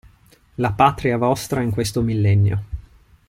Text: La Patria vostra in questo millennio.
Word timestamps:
La 0.57 0.71
Patria 0.71 1.15
vostra 1.15 1.61
in 1.61 1.69
questo 1.69 2.01
millennio. 2.01 2.63